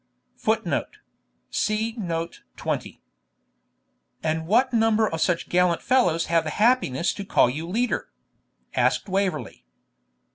[0.35, 0.97] [Footnote:
[1.51, 2.99] See Note 20.]
[4.23, 8.09] 'And what number of such gallant fellows have the happiness to call you leader?'
[8.73, 9.63] asked Waverley.